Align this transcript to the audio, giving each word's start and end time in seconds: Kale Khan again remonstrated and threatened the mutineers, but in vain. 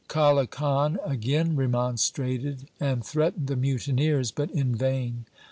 Kale 0.07 0.47
Khan 0.47 0.97
again 1.05 1.55
remonstrated 1.55 2.67
and 2.79 3.05
threatened 3.05 3.45
the 3.45 3.55
mutineers, 3.55 4.31
but 4.31 4.49
in 4.49 4.73
vain. 4.73 5.27